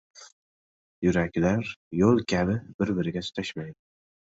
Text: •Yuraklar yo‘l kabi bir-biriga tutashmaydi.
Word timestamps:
•Yuraklar 1.09 1.75
yo‘l 2.03 2.25
kabi 2.35 2.59
bir-biriga 2.83 3.29
tutashmaydi. 3.33 3.81